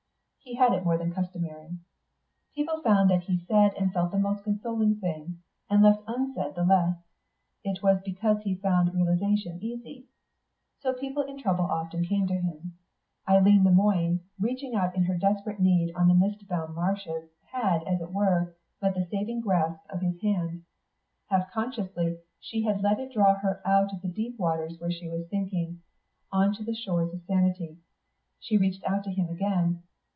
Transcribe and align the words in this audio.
He 0.43 0.55
had 0.55 0.73
it 0.73 0.83
more 0.83 0.97
than 0.97 1.09
is 1.09 1.13
customary. 1.13 1.77
People 2.55 2.81
found 2.81 3.09
that 3.09 3.23
he 3.23 3.37
said 3.47 3.73
and 3.77 3.93
felt 3.93 4.11
the 4.11 4.17
most 4.17 4.43
consoling 4.43 4.95
thing, 4.99 5.37
and 5.69 5.83
left 5.83 6.01
unsaid 6.07 6.55
the 6.55 6.63
less. 6.65 6.97
It 7.63 7.81
was 7.83 8.01
because 8.03 8.41
he 8.41 8.55
found 8.55 8.93
realisation 8.93 9.59
easy. 9.63 10.07
So 10.79 10.93
people 10.93 11.21
in 11.23 11.37
trouble 11.37 11.65
often 11.65 12.03
came 12.03 12.27
to 12.27 12.33
him. 12.33 12.73
Eileen 13.29 13.63
Le 13.63 13.71
Moine, 13.71 14.21
reaching 14.39 14.75
out 14.75 14.95
in 14.97 15.03
her 15.05 15.15
desperate 15.15 15.59
need 15.59 15.93
on 15.95 16.07
the 16.07 16.15
mist 16.15 16.45
bound 16.49 16.73
marshes, 16.75 17.29
had, 17.51 17.83
as 17.83 18.01
it 18.01 18.11
were, 18.11 18.55
met 18.81 18.95
the 18.95 19.05
saving 19.09 19.41
grasp 19.41 19.79
of 19.91 20.01
his 20.01 20.19
hand. 20.21 20.63
Half 21.27 21.51
consciously 21.51 22.17
she 22.39 22.63
had 22.63 22.81
let 22.81 22.99
it 22.99 23.13
draw 23.13 23.35
her 23.35 23.61
out 23.63 23.93
of 23.93 24.01
the 24.01 24.09
deep 24.09 24.39
waters 24.39 24.77
where 24.79 24.91
she 24.91 25.07
was 25.07 25.29
sinking, 25.29 25.81
on 26.31 26.51
to 26.55 26.63
the 26.63 26.75
shores 26.75 27.13
of 27.13 27.21
sanity. 27.25 27.77
She 28.39 28.57
reached 28.57 28.83
out 28.85 29.03
to 29.03 29.11
him 29.13 29.29
again. 29.29 29.83